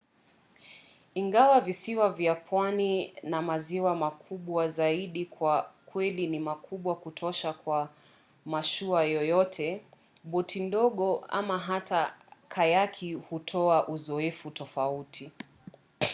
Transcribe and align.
ingawa 1.13 1.61
visiwa 1.61 2.09
vya 2.09 2.35
pwani 2.35 3.13
na 3.23 3.41
maziwa 3.41 3.95
makubwa 3.95 4.67
zaidi 4.67 5.25
kwa 5.25 5.71
kweli 5.85 6.27
ni 6.27 6.39
makubwa 6.39 6.95
kutosha 6.95 7.53
kwa 7.53 7.89
mashua 8.45 9.03
yoyote 9.03 9.81
boti 10.23 10.59
ndogo 10.59 11.25
ama 11.29 11.59
hata 11.59 12.13
kayaki 12.49 13.13
hutoa 13.13 13.87
uzoefu 13.87 14.51
tofauti 14.51 15.31